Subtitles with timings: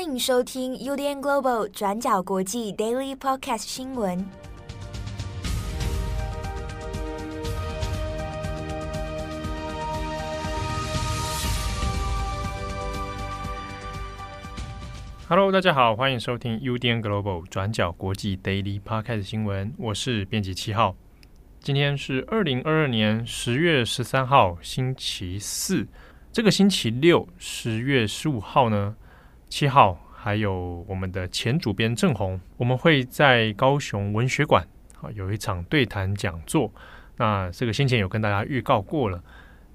[0.00, 4.24] 欢迎收听 UDN Global 转角国际 Daily Podcast 新闻。
[15.28, 19.74] Hello，大家好，欢迎收听 UDN Global 转角国际 Daily Podcast 新闻。
[19.76, 20.96] 我是编辑七号。
[21.60, 25.86] 今天是二零二二年十月十三号，星期四。
[26.32, 28.96] 这个星期六，十月十五号呢，
[29.50, 34.66] 七号还有我们的前主编郑红，我们会在高雄文学馆
[35.02, 36.72] 啊有一场对谈讲座。
[37.16, 39.22] 那这个先前有跟大家预告过了，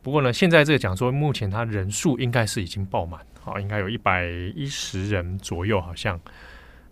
[0.02, 6.20] 不过呢，现在这个讲座目前它人数应该是已经爆满，好，应该有一百一十人左右，好像。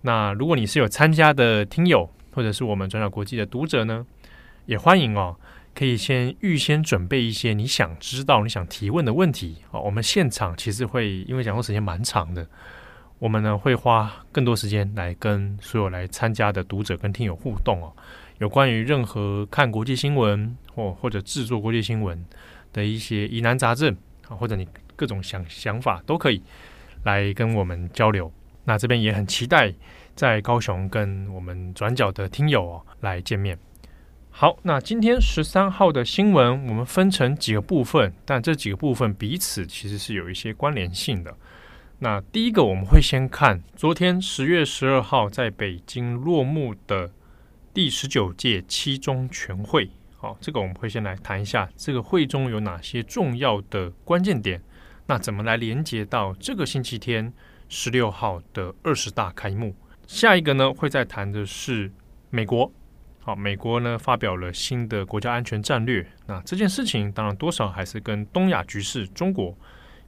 [0.01, 4.05] 那如果你是有参加的听友，或者是我们转角国际的读者呢，
[4.65, 5.35] 也欢迎哦。
[5.75, 9.79] 可以先预先准备一些你想知道、你想提问的问题啊。
[9.79, 12.47] 我们现场其实会因为讲座时间蛮长的，
[13.23, 17.89] 我们呢会花更多时间来跟所有来参加的读者跟听友互动哦。
[18.39, 22.21] 有关于任何看国际新闻或或者制作国际新闻
[22.73, 23.95] 的一些疑难杂症
[24.27, 26.43] 啊，或者你各种想想法都可以
[27.05, 28.29] 来跟我们交流。
[28.65, 29.73] 那这边也很期待
[30.13, 33.57] 在高雄跟我们转角的听友哦来见面。
[34.31, 41.33] 好，那今天十三号的新闻，我们分成几个部分，但这几个部分彼此其实是有一些关联性的。
[42.03, 47.09] 那第一个，我们会先看昨天十月十二号在北京落幕的
[47.73, 49.89] 第十九届七中全会。
[50.17, 54.61] 好，这个我们会先来谈一下这个会中有哪些重要的关键点，
[55.07, 57.31] 那怎么来连接到这个星期天
[57.69, 59.73] 十六号的二十大开幕。
[60.05, 61.89] 下一个呢，会再谈的是
[62.29, 62.69] 美国。
[63.21, 69.57] 好，美国呢发表了新的国家安全战略，那这件事情当然多少还是跟东亚局势、中国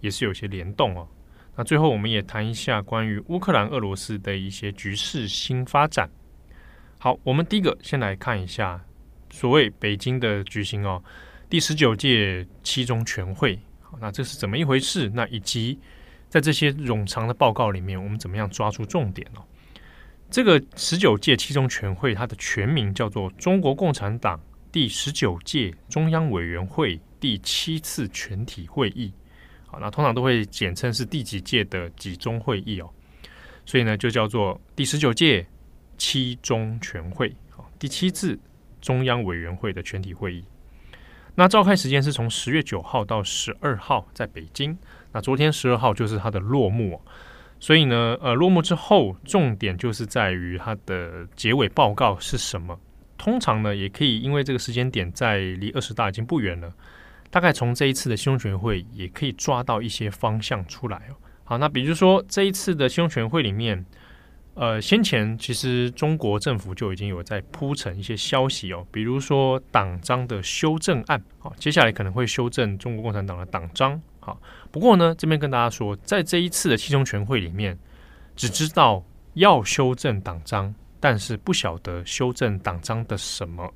[0.02, 1.08] 也是有些联动哦。
[1.56, 6.10] 那最后我们也谈一下关于乌克兰、俄罗斯的一些局势新发展。
[7.00, 8.84] 好，我们第一个先来看一下
[9.30, 11.02] 所谓北京的举行哦，
[11.50, 13.60] 第十九届七中全会。
[13.82, 15.10] 好，那这是怎么一回事？
[15.14, 15.80] 那以及
[16.28, 19.44] 在这些冗长的报告里面，我们怎么样抓住重点哦？
[20.30, 29.14] 这个十九届七中全会，它的全名叫做中国共产党第十九届中央委员会第七次全体会议。
[29.82, 32.90] 那通常都会简称是第几届的几中会议哦，
[33.66, 35.46] 所以呢，就叫做第十九届
[35.98, 37.36] 七中全会。
[37.50, 38.38] 好，第七次
[38.82, 40.44] 中央委员会的全体会议。
[41.36, 44.78] 那召开时间是从十月九号到十二号，在北京。
[45.12, 47.02] 那昨天十二号就是它的落幕。
[47.60, 52.80] 所以呢，呃，落幕之后，重点就是在于它的结尾报告是什么。
[53.18, 56.74] 通常呢，也可以因为这个时间点在离二十大已经不远了，
[57.36, 61.16] 大概从这一次的七中全会也可以抓到一些方向出来哦。
[61.44, 63.86] 好，那比如说这一次的七中全会里面，
[64.54, 74.02] 呃，先前其实中国政府就已经有在铺陈一些消息哦，比如说党章的修正案，好，接下来可能会修正中国共产党的党章。
[74.22, 74.40] 好，
[74.72, 77.78] 不过呢，这边跟大家说，在这一次的七中全会里面，
[78.38, 79.04] 只知道
[79.34, 83.70] 要修正党章，但是不晓得修正党章的什么。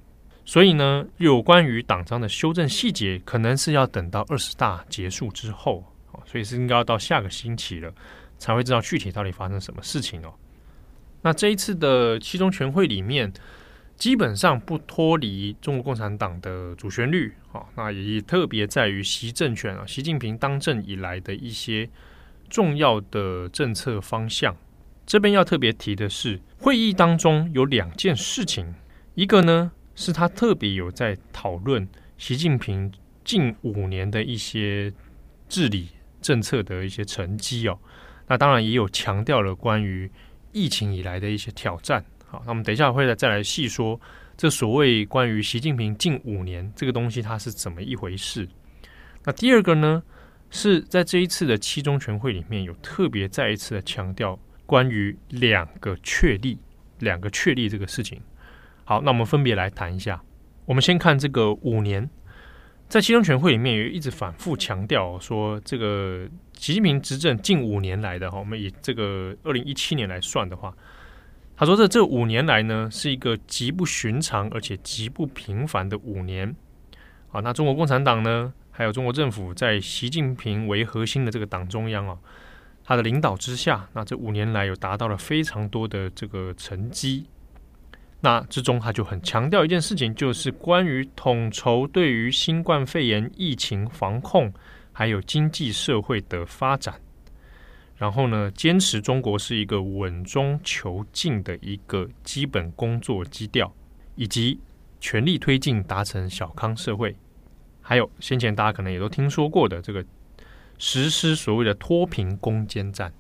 [0.46, 5.86] 所以呢，有关于党章的修正细节，可能是要等到二十大结束之后，
[6.26, 7.94] 所以是应该要到下个星期了，
[8.38, 10.34] 才会知道具体到底发生什么事情哦。
[11.22, 13.32] 那这一次的七中全会里面，
[13.96, 21.90] 基本上不脱离中国共产党的主旋律，啊，那也特别在于习政权啊，习近平当政以来的一些
[22.50, 24.56] 重要的政策方向。
[25.06, 28.76] 这边要特别提的是，会议当中有两件事情，
[29.16, 31.86] 一个呢是他特别有在讨论
[32.18, 32.90] 习近平
[33.26, 34.94] 近五年的一些
[35.50, 35.90] 治理
[36.22, 37.78] 政策的一些成绩哦，
[38.26, 40.10] 那当然也有强调了关于
[40.54, 42.02] 疫情以来的一些挑战。
[42.26, 44.00] 好，那我们等一下会再再来细说
[44.38, 48.48] 这所谓关于习近平近五年这个东西它是怎么一回事。
[49.26, 50.02] 那第二个呢，
[50.50, 56.58] 是在这一次的七中全会里面有特别再一次的强调关于两个确立、
[57.00, 58.22] 两个确立这个事情。
[58.90, 60.20] 好，那我们分别来谈一下。
[60.66, 62.10] 我们先看这个五年，
[62.88, 66.28] 在七中全会里面也一直反复强调说，这个
[66.58, 70.74] 习近平执政近五年来的哈，我们以这个二零一七年来算的话。
[71.56, 76.56] 他说：“这这五年来呢，是一个极不寻常而且极不平凡的五年。
[77.32, 82.18] 啊，那中国共产党呢，还有中国政府在习近平为核心的这个党中央啊，
[82.84, 87.28] 他的领导之下，那这五年来有达到了非常多的这个成绩。
[88.22, 94.54] 那之中，他就很强调一件事情，就是关于统筹对于新冠肺炎疫情防控
[94.92, 97.00] 还有经济社会的发展。
[97.96, 103.74] 然后呢，坚持中国是一个稳中求进的一个基本工作基调，
[104.16, 104.60] 以及
[105.00, 107.16] 全力推进达成小康社会。
[107.82, 110.06] 还有先前大家可能也都听说过的这个
[110.78, 113.12] 实施所谓的脱贫攻坚战，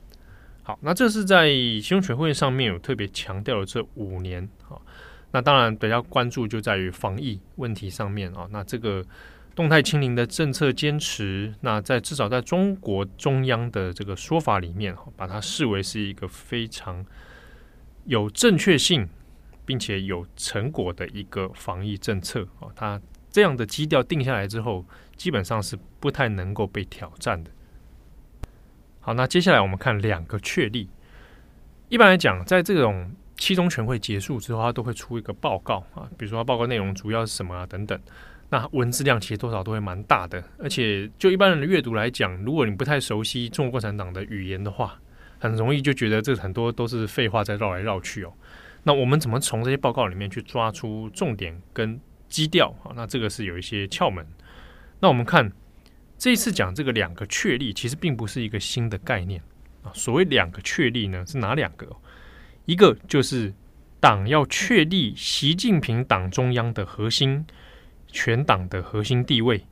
[0.69, 4.77] 好，那这是在七中全会上面有特别强调的这五年啊。
[5.31, 8.47] 那当然比较关注就在于防疫问题上面啊。
[8.51, 9.03] 那这个
[9.55, 17.03] 动态清零的政策坚持，那在至少在中国中央的这个说法里面，把它视为是一个非常
[18.05, 19.09] 有正确性
[19.65, 22.69] 并且有成果的一个防疫政策啊。
[22.75, 23.01] 它
[23.31, 24.85] 这样的基调定下来之后，
[25.17, 27.49] 基本上是不太能够被挑战的。
[29.01, 30.89] 好，那接下来我们看两个确立。
[31.87, 37.99] 一般来讲，在这种七中全会结束之后，它都会出一个报告啊，比如说报告内容主要是什么啊等等。
[38.51, 44.99] 那文字量其实多少都会蛮大的，而且就一般人的阅读来讲，如果你不太熟悉中国共产党的语言的话，
[45.39, 48.33] 很容易就觉得这很多都是废话在绕来绕去哦。
[48.83, 54.25] 那我们怎么从这些报告里面去抓出重点跟基调啊，那这个是有一些窍门。
[54.99, 55.51] 那我们看
[56.19, 59.41] 这一次讲这个两个确立，其实并不是一个新的概念
[59.81, 59.91] 啊。
[59.95, 61.87] 所谓两个确立呢，是哪两个？
[62.65, 63.53] 一个就是
[64.01, 67.45] 党要确立习近平党中央的核心，
[68.11, 69.65] 全党的核心地位。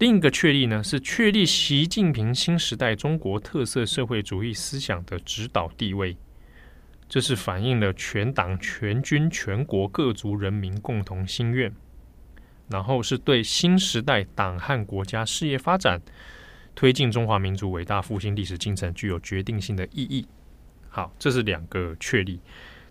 [0.00, 6.16] 另一个确立呢，是确立习近平新时代中国特色社会主义思想的指导地位。
[7.08, 11.72] 这是反映了全党全军全国各族人民共同心愿，
[12.68, 16.00] 然后是对新时代党和国家事业发展、
[16.74, 20.26] 推进中华民族伟大复兴历史进程具有决定性的意义。
[20.88, 22.40] 好，这是两个确立。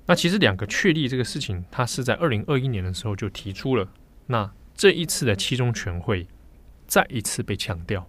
[0.06, 3.88] 那其实两个确立这个事情，它是在二零二一年的时候就提出了。
[4.28, 6.28] 那这一次的七中全会
[6.86, 8.08] 再一次被强调。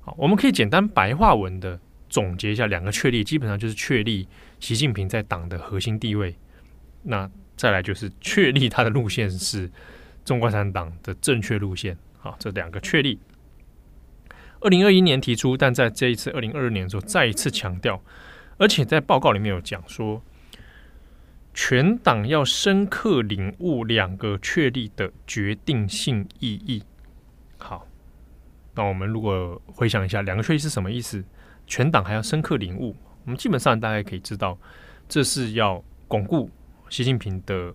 [0.00, 1.80] 好，我们可以简单白话文的。
[2.10, 4.26] 总结一下，两个确立基本上就是确立
[4.60, 6.34] 习近平在党的核心地位。
[7.02, 9.70] 那再来就是确立他的路线是
[10.28, 11.96] 中国共产党的正确路线。
[12.18, 13.18] 好，这两个确立，
[14.60, 18.02] 二零二一年提出，但在这一次二零二二年的时候再一次强调，
[18.58, 20.20] 而且在报告里面有讲说，
[21.54, 26.82] 全党要深刻领悟两个确立的决定性意义。
[27.56, 27.86] 好，
[28.74, 31.24] 那我们如果回想一下，两个确立是什么意思？
[31.66, 34.58] 全党还要深刻领悟，我们基本上大概可以知道，
[35.08, 36.50] 这是要巩固
[36.90, 37.74] 习近平的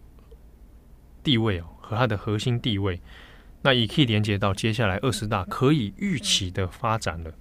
[1.24, 3.00] 地位哦，和他的核心地位。
[3.66, 7.32] 那也可以连接到接下来二十大可以预期的发展了。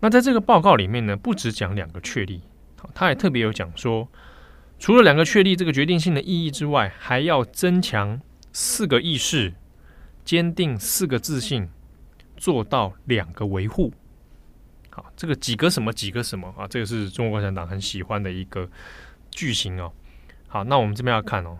[0.00, 2.40] 那在这个报告里面呢，不只讲两个确立，
[2.94, 4.08] 他也特别有讲说，
[4.78, 8.20] 除了两个确立这个决定性的意义之外，还要增强
[8.52, 9.52] 四个意识，
[10.24, 11.68] 坚定四个自信，
[12.38, 13.92] 做到两个维护。
[14.88, 16.66] 好，这个几个什么几个什么啊？
[16.66, 18.66] 这个是中国共产党很喜欢的一个
[19.30, 19.92] 句型哦。
[20.48, 21.58] 好，那我们这边要看哦，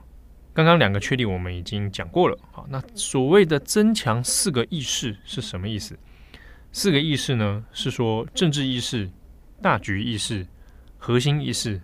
[0.56, 2.38] 刚刚两个确立我们已经讲过了。
[2.50, 5.98] 好，那所谓的增强四个意识是什么意思？
[6.72, 9.10] 四个意识呢，是说政治意识、
[9.60, 10.46] 大局意识、
[10.96, 11.78] 核心意识、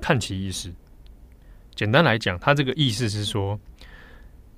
[0.00, 0.72] 看齐意识。
[1.74, 3.60] 简单来讲，它这个意思是说。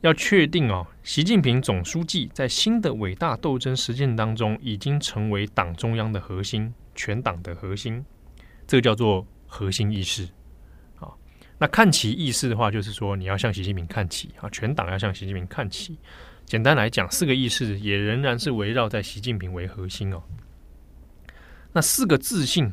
[0.03, 8.05] 要确定哦，习近平总书记在新的伟大斗争实践当中，已经成为党中央的核心，全党的核心，
[8.69, 10.29] 这个叫做核心意识。
[11.59, 15.99] 那看齐意识的话，就是说你要向习近平看齐啊，全党要向习近平看齐。
[16.45, 20.23] 简单来讲，四个意识也仍然是围绕在习近平为核心哦。
[21.73, 22.73] 那四个自信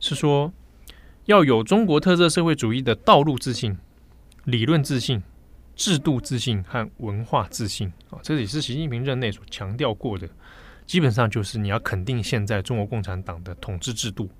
[0.00, 0.52] 是说
[1.24, 3.78] 要有中国特色社会主义的道路自信、
[4.44, 5.22] 理论自信。
[5.76, 10.26] 制度自信和文化自信啊，这也是习近平任内所强调过的。
[10.86, 14.30] 基本上就是你要肯定现在中国共产党的统治制度、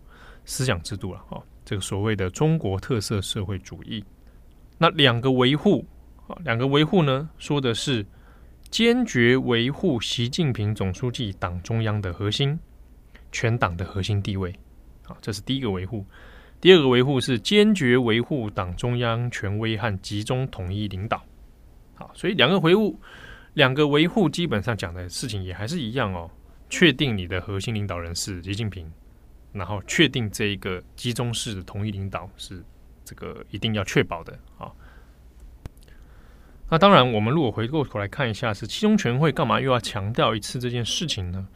[0.46, 1.36] 思想制度了啊。
[1.66, 4.02] 这个所谓的中国特色社会主义，
[4.78, 5.84] 那两个维护
[6.28, 8.06] 啊，两个维护呢，说的是
[8.70, 12.56] 坚决维护习近平总书记党中央的核心、
[13.32, 14.54] 全党的核心地位
[15.08, 16.06] 啊，这是第一个维护。
[16.60, 21.20] 第二个维护是坚决维护党中央权威和集中统一领导。
[21.96, 22.96] 好，所以两个维护，
[23.54, 26.30] 两个维护基本上讲的事情也还是一样哦。
[26.70, 28.88] 确定你的核心领导人是习近平，
[29.56, 32.62] 然后确定这一个集中式的统一领导是
[33.04, 34.70] 这个一定要确保的啊。
[36.68, 41.46] 那当然，我们如果回过头来看一下，是七中全会干嘛又要强调一次这件事情呢？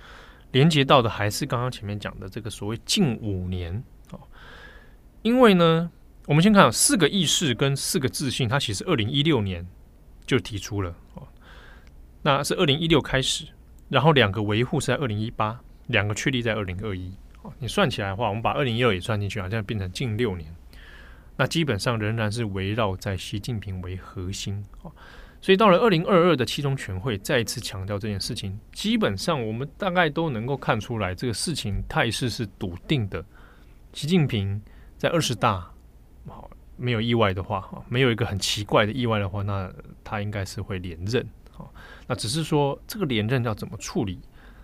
[0.53, 4.19] 连接到的还是刚刚前面讲的这个所谓近五年啊。
[5.23, 5.91] 因为呢，
[6.27, 9.67] 我们先看四个意识跟四个自信，它其实二零一六年
[10.25, 11.27] 就提出了哦，
[12.23, 13.47] 那是二零一六开始，
[13.89, 17.13] 然后两个维护是在二零一八，两个确立在二零二一，
[17.59, 20.55] 你算起来的话，我们把二零一二也算进去啊，这样变成近六年。
[21.37, 24.93] 那基本上仍然是围绕在习近平为核心啊，
[25.41, 33.25] 所以到了二零二二的七中全会，再一次强调这件事情，基本上我们大概都能够看出来，这个事情态势是笃定的。
[33.95, 34.61] 习近平
[34.99, 35.71] 在二十大，
[36.27, 39.73] 好，没有意外的话，没有一个很奇怪的意外的话，那
[40.05, 41.65] 他应该是会连任啊。
[42.07, 44.21] 那只是说这个连任要怎么处理，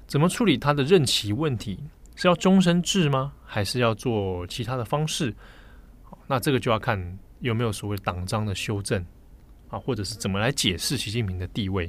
[0.06, 1.80] 怎么处理他的任期问题，
[2.16, 3.32] 是要终身制吗？
[3.44, 5.32] 还是要做其他的方式？
[6.26, 9.04] 那这个就要看有没有所谓党章的修正
[9.68, 11.88] 啊，或者是怎么来解释习近平的地位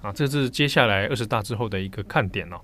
[0.00, 2.58] 啊，这是接下来二十大之后的一个看点哦。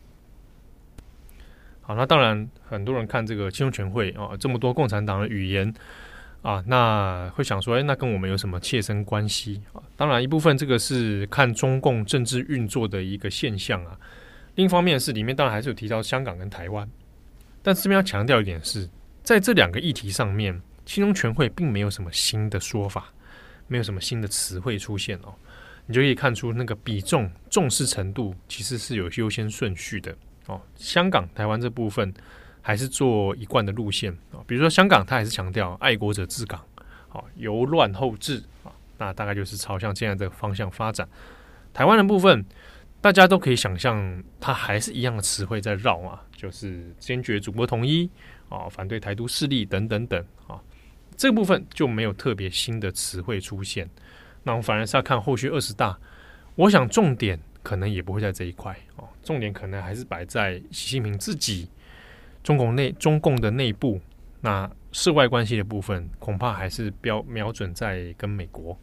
[1.83, 5.75] 好，那当然很多人看这个七中全会啊，这么多共产党的语言
[6.43, 9.83] 啊，那会想说，哎，那跟我们有什么切身关系啊？
[9.97, 13.99] 当然一部分这个是看中共政治运作的一个现象啊，
[14.55, 16.88] 另一方面是里面当然还是有提到香港跟台湾，
[17.62, 18.88] 但这边要强调一点是
[19.23, 20.61] 在这两个议题上面。
[20.87, 23.12] 七中全会并没有什么新的说法，
[23.69, 25.33] 没有什么新的词汇出现哦，
[25.87, 30.12] 你就可以看出那个比重重视程度其实是有优先顺序的
[30.47, 30.61] 哦。
[30.75, 32.12] 香港、台湾这部分
[32.61, 36.61] 还是做一贯的路线啊，比如说香港，它还是强调爱国者治港，
[37.09, 41.09] 好，由乱后治啊，那大概就是朝向现在这个方向发展。
[41.73, 42.45] 台湾的部分，
[43.00, 48.09] 大家都可以想象，它还是一样的词汇在绕啊，就是坚决祖国统一
[48.49, 50.59] 啊，反对台独势力等等等啊。
[51.19, 53.87] 这部分就没有特别新的词汇出现，
[54.43, 55.99] 那我们反而是要看后续二十大。
[56.55, 61.69] 我想重点可能也不会在这一块哦，重点可能还是摆在习近平自己
[62.43, 64.01] 中共内中共的内部。
[64.41, 68.79] 那涉外关系的部分，恐怕还是标瞄准在跟美国。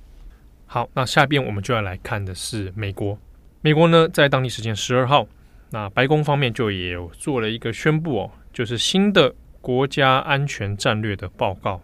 [0.67, 3.17] 好，那下边我们就要来看的是美国。
[3.61, 5.27] 美国呢，在当地时间十二号，
[5.69, 11.81] 那白宫方面就也有做了一个宣布哦，就是新的国家安全战略的报告。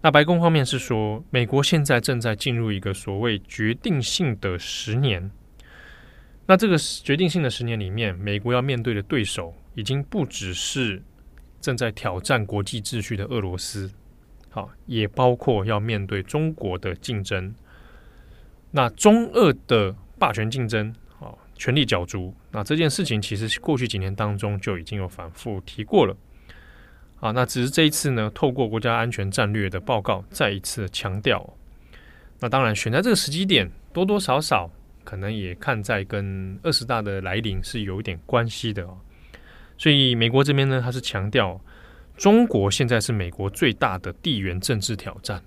[0.00, 5.30] 那白宫方面是说，美国现在正在进入一个所谓决定性的十年。
[6.46, 11.02] 那这个决定性的十年里面，美国要面对的对手已经不只是
[11.60, 13.90] 正在挑战国际秩序的俄罗斯，
[14.48, 17.54] 好，也包括要面对中国的竞争。
[18.70, 22.34] 那中俄的霸权竞争，好，权力角逐。
[22.52, 26.16] 那这件事情其实过去几年当中就已经有反复提过了。
[27.20, 31.54] 啊，那只是这一次呢，透过国家安全战略的报告，再一次强调。
[32.38, 34.70] 那当然，选在这个时机点，多多少少
[35.04, 38.96] 可能也看在跟二十大的来临是有一点关系的哦。
[39.76, 41.60] 所以美国这边呢，它是强调
[42.16, 45.42] 中国现在是美国最大的地缘政治挑战。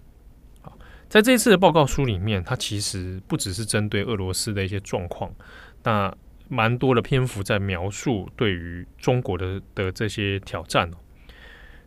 [0.61, 0.77] 好，
[1.09, 5.33] 在这一次的报告书里面，它其实不只是针对俄罗斯的一些状况，
[5.81, 6.15] 那
[6.53, 10.97] 蛮多的篇幅在描述对于中国的的这些挑战哦。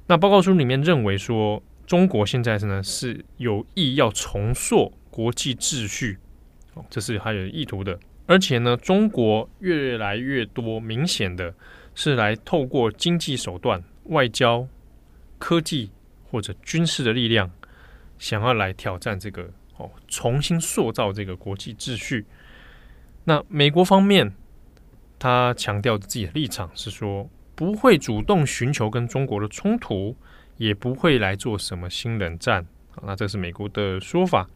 [0.09, 6.19] 那报告书里面认为说，中国现在是呢是有意要重塑国际秩序，
[6.75, 7.97] 哦，这是还有意图的。
[8.27, 11.55] 而且呢，中国越来越多明显的
[11.95, 14.67] 是来透过经济手段、外交、
[15.39, 15.93] 科技
[16.29, 17.49] 或者军事的力量，
[18.19, 22.25] 想要来挑战这个哦，重新塑造这个国际秩序。
[23.25, 24.33] 那美国方面，
[25.19, 30.17] 他强调自己的立场是说，不会主动寻求跟中国的冲突，
[30.57, 32.67] 也不会来做什么新冷战。
[33.03, 34.49] 那这是美国的说法。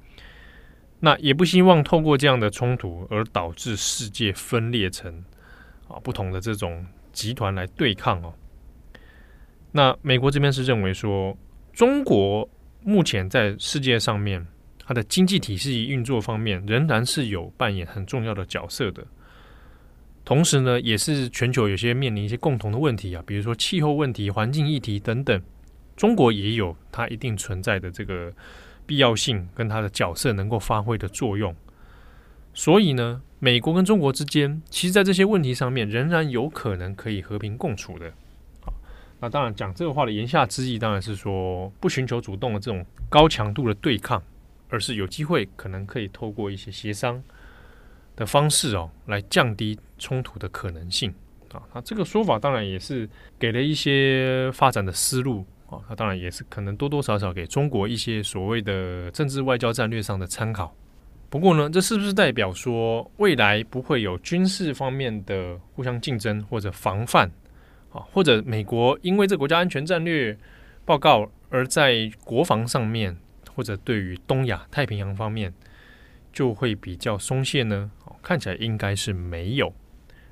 [1.02, 5.24] 那也不希望透过这样的冲突而导致世界分裂成
[5.88, 8.34] 啊不同的这种集团来对抗哦。
[9.72, 11.34] 那美国这边是认为说，
[11.72, 12.46] 中国
[12.82, 14.46] 目前在世界上面，
[14.84, 19.02] 它的经济体系运作方面仍然是有扮演很重要的角色的。
[20.30, 25.42] 同时呢，也是全球有些面临一些共同的问题啊，比如说气候问题、环境议题等等，
[25.96, 28.32] 中国也有它一定存在的这个
[28.86, 31.52] 必要性跟它的角色能够发挥的作用。
[32.54, 38.12] 所以呢，美国跟中国之间，其实在这些问题上面，仍然有可能可以和平共处的。
[38.64, 38.72] 好，
[39.18, 44.22] 那当然讲这个话的言下之意，当然是说不寻求主动的这种高强度的对抗，
[44.68, 47.20] 而是有机会可能可以透过一些协商。
[48.20, 51.10] 的方式哦，来降低冲突的可能性
[51.54, 51.62] 啊。
[51.72, 53.08] 那这个说法当然也是
[53.38, 55.78] 给了一些发展的思路啊。
[55.88, 60.76] 那当然也是可能多多少少给中国一些所谓的政治外交战略上的参考。
[61.30, 67.26] 不过呢，这是不是代表说未来不会有军事方面的互相竞争或者防范
[67.90, 68.04] 啊？
[68.12, 70.36] 或者美国因为这国家安全战略
[70.84, 73.16] 报告而在国防上面，
[73.54, 75.54] 或者对于东亚太平洋方面
[76.32, 77.90] 就会比较松懈呢？
[78.22, 79.72] 看起来应该是没有。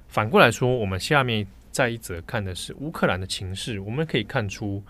[0.09, 3.79] 反过来说，我们下面再一则看的是乌克兰的情势。
[3.81, 4.83] 我们可以看出，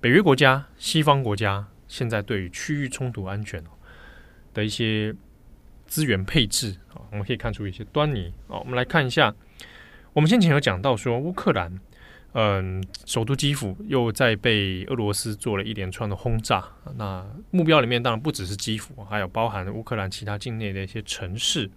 [0.00, 3.62] 北约国家、西方国家现在对于区域冲突安全
[4.52, 5.14] 的一些
[5.86, 8.58] 资源配置啊，我们可以看出一些端倪啊。
[8.58, 9.34] 我们来看一下，
[10.12, 11.78] 我们先前有讲到说，乌克兰。
[12.32, 16.64] 嗯，首都基辅又在被俄罗斯做了一连串的轰炸。
[16.94, 21.68] 那目标里面当然不只是基辅，还有包含乌克兰其他境内的一些城市。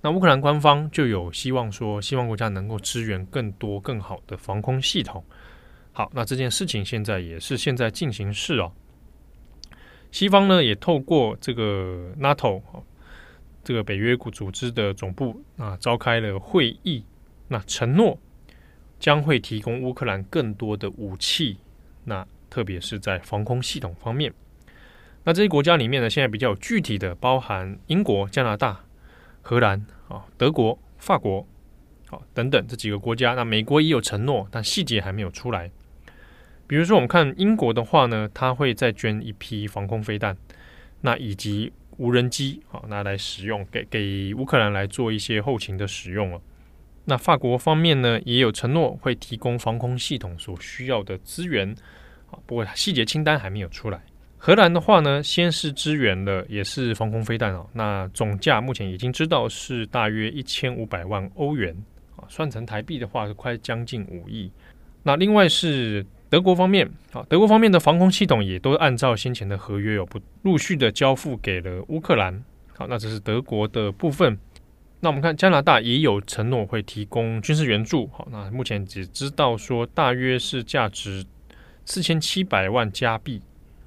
[0.00, 5.24] 那乌克兰官方就有希望说，西方国家能够支援更多更好的防空系统。
[5.92, 8.72] 好，那这件事情现在也是现在进行式哦。
[10.10, 12.62] 西方呢也透过这个 NATO
[13.62, 17.04] 这个北约组织的总部啊，召开了会议，
[17.48, 18.18] 那承诺。
[19.00, 21.58] 将会提供乌克兰更多的武器，
[22.02, 24.34] 那特别是在防空系统方面。
[25.22, 28.84] 那这些国家里面呢，现在比较具体的包含英国、加拿大、
[29.42, 31.46] 荷兰啊、德国、法国，
[32.06, 33.34] 好等等这几个国家。
[33.34, 35.70] 那美国也有承诺，但细节还没有出来。
[36.66, 40.36] 比如说，我们看英国的话呢，它会再捐一批防空飞弹，
[41.00, 46.40] 那以及无人机，好拿来使用，给给乌克兰来做一些后勤的使用了。
[47.06, 51.74] 那法国方面呢，也有承诺会提供防空系统所需要的资源，
[52.30, 54.02] 啊，不过细节清单还没有出来。
[54.40, 57.66] 荷兰的话呢，先是支援了，也是防空飞弹哦。
[57.72, 61.76] 那总价目前已经知道是大约一千五百万欧元，
[62.16, 64.50] 啊，算成台币的话是快将近五亿。
[65.02, 72.42] 那另外是德国方面，啊，德国方面的防空系统也都按照先前的合约有不陆续的交付给了乌克兰。
[72.74, 74.38] 好，那这是德国的部分。
[75.00, 81.24] 那我们看加拿大也有承诺会提供军事援助，好，那目前只知道说大约是价值
[81.84, 83.40] 四千七百万加币，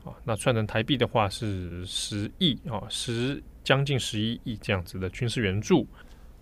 [0.03, 5.88] 啊，那算成台币的话是十亿啊，十将近十一亿这样子的军事援助。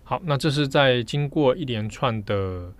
[0.02, 2.72] 好，那这是在经过一连串的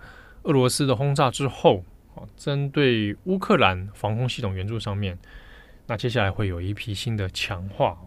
[0.43, 1.83] 俄罗斯的轰炸之后，
[2.15, 5.17] 啊，针对乌克兰防空系统援助上面，
[5.87, 7.97] 那接下来会有一批新的强化。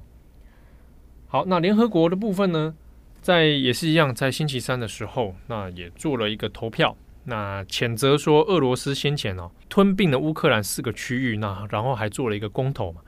[1.26, 2.74] 好，那联合国的部分呢？
[3.20, 13.00] 在也是一样，在星期三的时候，那也做了一个投票，那谴责说俄罗斯先前哦吞并了乌克兰四个区域，那然后还做了一个公投嘛，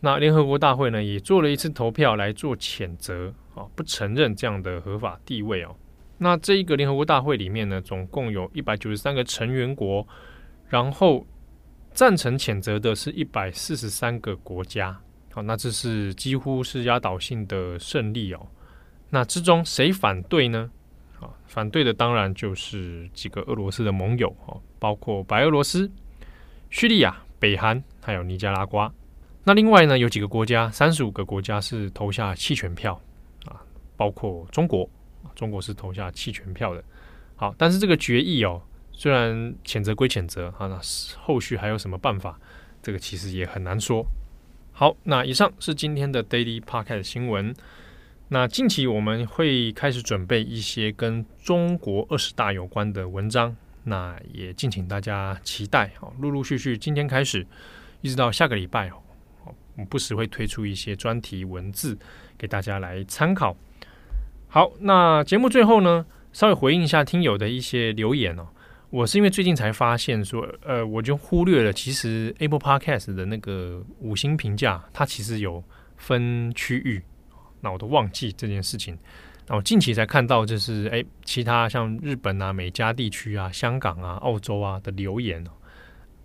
[0.00, 5.76] 那联合国大会呢也做了一次投票来做谴责啊，不承认这样的合法地位哦。
[6.16, 10.06] 那这一个联合国大会里面呢，总共有一百九十三个成员国，
[10.68, 11.26] 然后
[11.92, 14.98] 赞成谴责的是一百四十三个国家，
[15.32, 18.46] 好，那这是几乎是压倒性的胜利哦。
[19.10, 20.70] 那之中谁反对呢？
[21.46, 25.90] 反对的当然就是几个俄罗斯的盟友哦，包括白俄罗斯、
[26.70, 28.92] 叙利亚、北韩，还有尼加拉瓜。
[29.44, 33.00] 那另外呢，有几个国家，三十五个国家是投下弃权票
[33.44, 33.60] 啊，
[33.96, 34.88] 包括中国，
[35.34, 36.82] 中国是投下弃权票的。
[37.36, 40.80] 好，但是这个决议哦，虽然谴责归谴责啊，那
[41.20, 42.38] 后续还有什么办法？
[42.82, 44.04] 这个其实也很难说。
[44.72, 47.54] 好，那以上是今天的 Daily Podcast 新闻。
[48.28, 56.12] 那近期我们会开始准备一些跟中国二十大有关的文章，那也敬请大家期待哦。
[56.18, 57.46] 陆陆续续，今天开始
[58.00, 58.94] 一直到下个礼拜哦，
[59.44, 61.96] 我们不时会推出一些专题文字
[62.38, 63.54] 给大家来参考。
[64.48, 68.48] 好，那节目最后呢，稍微回应一下听友的一些留言哦。
[68.88, 75.62] 我是因为最近才发现说，呃，我就忽略了，其实 Apple Podcast 的那个五星评价，它其实有
[75.96, 77.02] 分区域。
[77.64, 78.96] 那我都忘记这件事情，
[79.48, 85.50] 那我近期才看到，就是诶，其他像日本啊、美加地区啊、香港啊、澳洲啊的留言哦，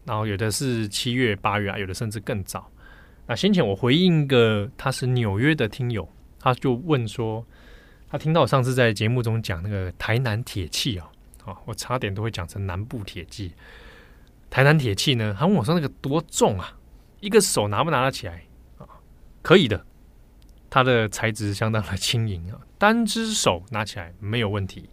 [0.04, 2.70] 然后有的是七月、八月啊，有的甚至更早。
[3.26, 6.08] 那先前我回应一个他是纽约的听友，
[6.40, 7.46] 他就问说，
[8.10, 11.10] 他听到我上次在节目中讲那个台南铁器啊，
[11.46, 13.54] 啊，我差点都会讲成南部铁器。
[14.50, 16.76] 台南铁器呢，他问我说那个多重啊？
[17.22, 18.44] 一个手拿不拿得起来
[18.78, 18.84] 啊？
[19.42, 19.86] 可以的。
[20.70, 24.90] 它的材质相当的轻盈啊， 单只手拿起来没有问题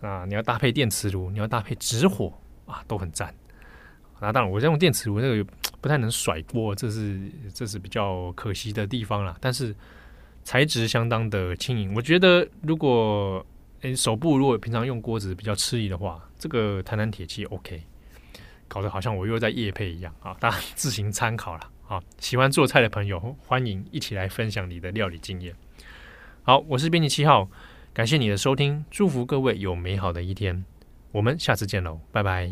[0.00, 0.24] 啊。
[0.26, 2.32] 你要搭配电磁炉，你要搭配直火
[2.66, 3.34] 啊，都很赞。
[4.20, 5.44] 那当然，我在用电磁炉那个
[5.80, 9.36] 不太能甩锅，这是这是比较可惜的地方啦。
[9.40, 9.74] 但是
[10.44, 13.44] 材质相当的轻盈，我觉得如果
[13.82, 17.82] 诶手部如果平常用锅子比较吃力的话，这个台南铁器 OK，
[18.66, 21.70] 搞得好像我又在夜配一样啊，大家自行参考啦。
[21.86, 25.54] 好，喜欢做菜的朋友，欢迎一起来分享你的料理经验。
[26.42, 27.48] 好，我是编辑七号，
[27.92, 30.64] 感谢你的收听，祝福各位有美好的一天，
[31.12, 32.50] 我们下次见喽，拜拜。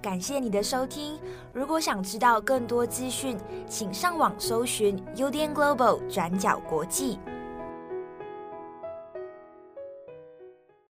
[0.00, 1.18] 感谢你的收听，
[1.52, 3.36] 如果想知道更多资讯，
[3.66, 7.18] 请上网搜寻 UDN Global 转角国际。